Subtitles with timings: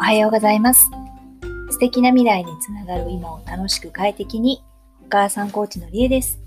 [0.00, 0.90] おはようございます。
[1.68, 4.64] 素敵な未来につながる今を楽しく快適に、
[5.04, 6.40] お母さんコーチのりえです。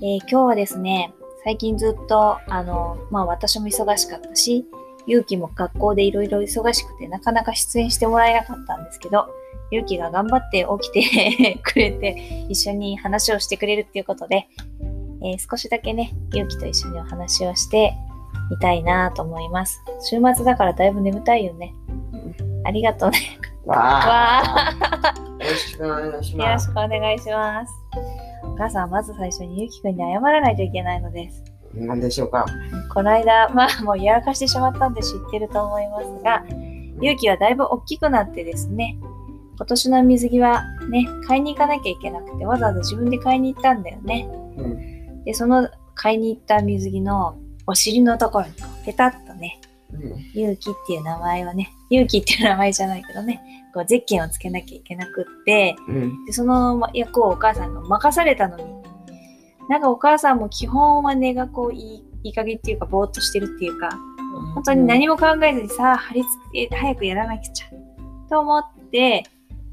[0.00, 1.12] えー今日はですね、
[1.44, 4.64] 最近ずっと、あの、まあ私も忙しかったし、
[5.06, 9.26] ゆうきも学校でいろいろ忙しくてなかなか出演してもらえなかったんですけど、
[9.70, 14.48] ゆうきが頑張って起きて くれて、一緒に話をしてくれるっていうことで、
[15.22, 17.92] えー少しだけね、ゆうきと一緒にお話をして
[18.50, 19.78] みたいなと思います。
[20.00, 21.74] 週末だからだいぶ眠たいよね。
[22.64, 23.18] ありがとうね。
[23.64, 25.14] わわあ。
[25.40, 26.66] よろしくお願いしよろます。
[26.66, 27.72] しくお願いします。
[28.44, 31.42] お母さん、まず最初にゆうきくんに謝らないといけないのです。
[31.74, 32.46] 何でしょうか。
[32.92, 36.44] この間、まあもうやらかしてしまったんで知ってると思いますが、
[37.00, 38.96] ゆうきはだいぶ大きくなってですね、
[39.56, 44.28] 今年の水着はね、買いに行かなきゃいけなくて、わざわざ自分で買いに行ったんだよね。
[44.56, 45.24] うん。
[45.24, 48.52] で、その買いに行った水着のお尻のところに
[48.84, 49.60] ペタッとね、
[49.92, 50.16] うん。
[50.34, 53.42] ゆうきっていう名前をね、ゆうきっていう名前じゃないけどね、
[53.74, 56.24] こうゼッケンをつけなきゃいけなくって、うん。
[56.24, 58.64] でその役をお母さんが任されたのに、
[59.68, 63.90] なんかお母さんも基本は根がこういいいい加減っていうか、ぼーっとしてるっていうか、
[64.54, 67.66] 本当に何も考えずにさあ、貼り付け、早くやらなくちゃ、
[68.30, 69.24] と思って、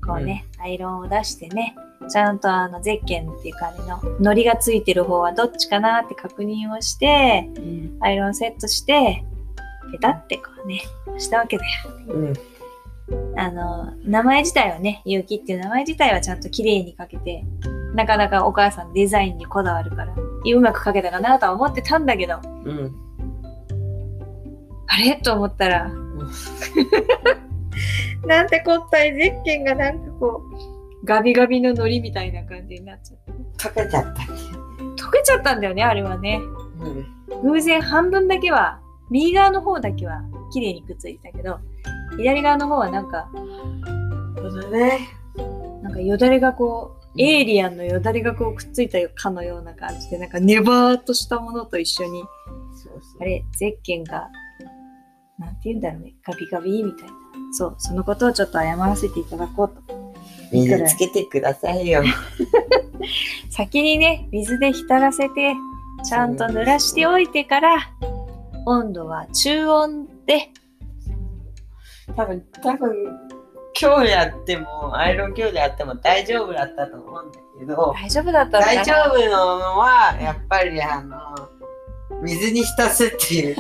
[0.06, 1.76] こうね、アイロンを出してね、
[2.10, 7.98] ちゃんとあのゼッケンっていうかあれの、糊がついてる方はどっちかなって確認をして、うん。
[8.00, 9.24] アイロンセットして、
[9.92, 10.82] ペタってこうね、
[11.20, 11.72] したわけだよ。
[12.10, 12.34] うん。
[13.36, 17.44] あの、名前自体はね、ゆうきっていう名前自体はちゃんと綺麗にかけて、
[17.96, 22.96] なかなかお母さんデザインにこだわるから、うまくかけたかなとは思ってたんだけど、うん。
[24.88, 25.16] あれ？
[25.16, 25.92] と思ったら、
[28.26, 30.42] なんてこったいゼッケンがなんかこ
[31.04, 33.32] う、ガビガビの糊みたいな感じになっちゃって。
[33.58, 34.22] 溶けちゃった。
[34.22, 36.42] 溶けちゃったんだよね、あれはね。
[36.80, 37.06] うん。
[37.52, 41.60] 偶然半分だけは、右側の方だけは綺麗にくっついてたけど、
[42.18, 43.30] 左側の方はなんか、
[44.38, 45.10] そうだね。
[45.82, 52.24] なんかよだれがこう、エイリアンのよだれがこうくっついたかのような感じで、なんかネバーっとしたものと一緒に、
[53.20, 54.30] あれ、ゼッケンが、
[55.38, 57.14] なんて言うんだろうね、ガビガビみたいな。
[57.52, 60.10] そう、そのことをちょっと謝らせていただこうと。
[60.52, 62.04] 水つけてくださいよ。
[63.50, 65.54] 先にね、水で浸らせて、
[66.04, 67.78] ちゃんと濡らしておいてから、
[68.66, 70.52] 温度は中温で、
[72.16, 72.94] 多分、多分、
[73.82, 79.36] 今日やっても、アイロン今日でやっても大丈夫だったと思うんだけど、大丈夫だった大丈夫なの
[79.80, 81.18] は、やっぱりあの、
[82.22, 83.56] 水に浸すっていう。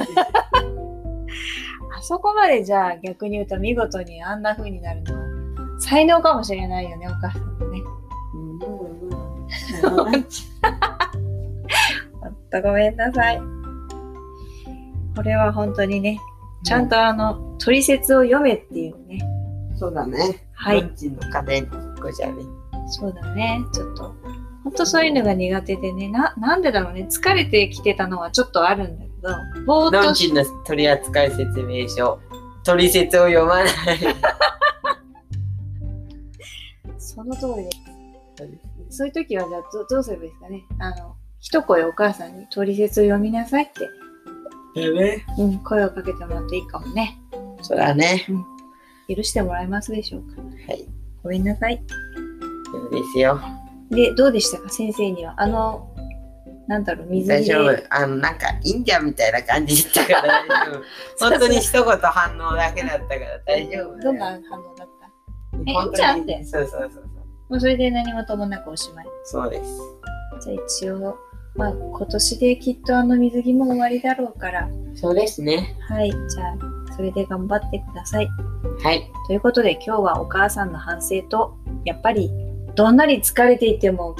[1.97, 7.81] あそこまでじゃあ逆に言うと見事にあんな風になるのは、才能かもしれないよね、お母さんのね。
[12.21, 13.41] ほんとごめんなさい。
[15.15, 16.19] これは本当にね、
[16.63, 19.19] ちゃんとあの、取説を読めっていうね。
[19.77, 20.45] そうだね。
[20.53, 20.89] はいの
[21.29, 21.69] 家電
[22.01, 22.43] ごじゃね。
[22.87, 23.61] そうだね。
[23.73, 24.13] ちょっと、
[24.63, 27.07] 本当そういうのが苦手でね、な、なんでだろうね。
[27.09, 29.29] 疲れてきてたのはちょっとあるんだけど、
[29.65, 32.19] ぼーっとしの取扱説明書。
[32.65, 33.69] 取説を読まない。
[36.97, 38.97] その通りです。
[38.97, 40.65] そういう時はじゃあどどうすればいいですかね。
[40.79, 43.87] あの、一声お母さんに取説を読みなさいって、
[44.75, 45.25] ね。
[45.37, 47.19] うん、声をかけてもらっていいかもね。
[47.61, 48.25] そうだね。
[49.13, 50.41] 許してもらえますでしょうか。
[50.41, 50.85] はい。
[51.23, 51.81] ごめんなさい。
[52.71, 53.39] そうですよ。
[53.89, 55.33] で、どうでしたか先生には？
[55.37, 55.89] あの、
[56.67, 57.27] なんだろう、水。
[57.27, 57.83] 大丈夫。
[57.89, 60.83] あの、なんか、いいんじゃんみたいな感じだったから大丈夫。
[61.31, 63.97] 本当に一言反応だけだったから大丈夫だよ。
[64.03, 65.09] どんな反応だった？
[65.65, 67.03] えいいんじゃんってそうそうそうそう。
[67.49, 69.07] もうそれで何事もなくおしまい。
[69.23, 69.81] そうです。
[70.41, 71.17] じゃあ一応、
[71.59, 75.75] まあ今年できっとあの水着も終わりだろうから、そうですね。
[75.89, 78.29] はい、じゃあそれで頑張ってください。
[78.81, 79.11] はい。
[79.27, 82.31] ということで今日はお母さんの反省と、やっぱり
[82.75, 84.15] どんなに疲れていても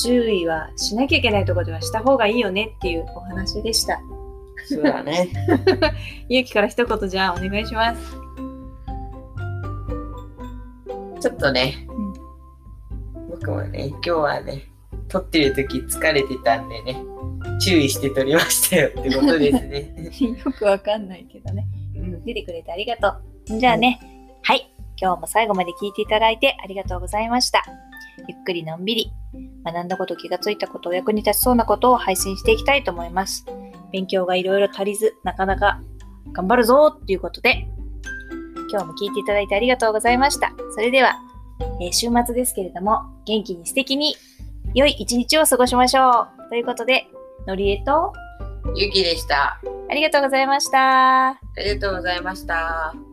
[0.00, 4.00] 注意はしなきゃいけないところではした方がいいよねっていうお話でした。
[4.64, 5.28] そうだね。
[6.28, 8.00] ゆうきから一言じゃあお願いします。
[11.20, 12.10] ちょっとね、うん
[13.28, 14.69] 僕もね、今日はね、
[15.10, 17.04] 撮ってる時疲れてたんでね、
[17.60, 19.94] 注意して撮りましたよってことですね。
[20.44, 21.66] よくわかんないけどね。
[21.96, 23.08] うん出てくれてありがと
[23.54, 23.58] う。
[23.58, 24.00] じゃあね、
[24.42, 24.70] はい。
[24.96, 27.64] 今日も最後まで聞いていただいてありがとうございました。
[28.28, 29.12] ゆっくりのんびり、
[29.64, 33.44] 学んだこと、気がついたこと、お役に立ちそうなことを配信していきたいと思います。
[33.92, 35.80] 勉強がいろいろ足りず、なかなか
[36.32, 37.66] 頑張るぞっていうことで、
[38.70, 40.52] 今日も聞いていただいてありがとうございました。
[40.74, 41.16] それでは、
[41.80, 44.14] えー週末ですけれども、元気に素敵に
[44.74, 46.48] 良い一日を過ごしましょう。
[46.48, 47.06] ということで、
[47.46, 48.12] のりえと、
[48.76, 49.60] ゆきでした。
[49.90, 51.30] ありがとうございました。
[51.30, 53.09] ありがとうございました。